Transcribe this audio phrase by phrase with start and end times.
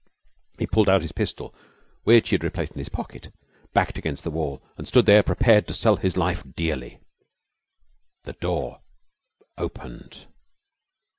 [0.57, 1.53] He pulled out his pistol,
[2.05, 3.31] which he had replaced in his pocket,
[3.71, 6.99] backed against the wall, and stood there prepared to sell his life dearly.
[8.23, 8.81] The door
[9.59, 10.25] opened.